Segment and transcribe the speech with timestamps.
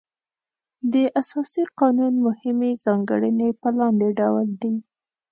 [0.93, 4.73] د اساسي قانون مهمې ځانګړنې په لاندې ډول دي.